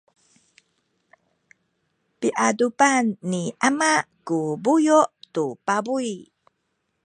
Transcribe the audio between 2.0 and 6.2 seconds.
piadupan ni ama ku buyu’ tu pabuy.